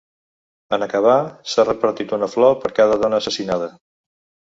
En 0.77 0.85
acabar, 0.85 1.17
s’ha 1.53 1.67
repartit 1.69 2.17
una 2.19 2.33
flor 2.39 2.59
per 2.65 2.75
cada 2.83 3.01
dona 3.07 3.25
assassinada. 3.25 3.73